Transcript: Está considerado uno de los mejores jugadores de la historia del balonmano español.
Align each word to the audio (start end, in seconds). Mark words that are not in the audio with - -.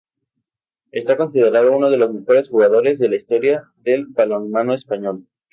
Está 0.91 1.15
considerado 1.15 1.77
uno 1.77 1.91
de 1.91 1.97
los 1.97 2.11
mejores 2.11 2.49
jugadores 2.49 2.97
de 2.97 3.07
la 3.09 3.17
historia 3.17 3.69
del 3.83 4.07
balonmano 4.07 4.73
español. 4.73 5.27